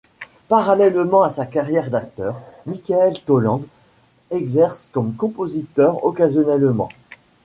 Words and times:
Parallèlement 0.47 1.21
à 1.21 1.29
sa 1.29 1.45
carrière 1.45 1.91
d'acteur, 1.91 2.41
Michael 2.65 3.19
Toland 3.23 3.61
exerce 4.31 4.89
comme 4.91 5.13
compositeur 5.13 6.03
occasionnellement. 6.03 6.89